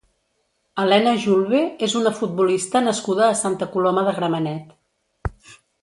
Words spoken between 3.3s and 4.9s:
Santa Coloma de Gramenet.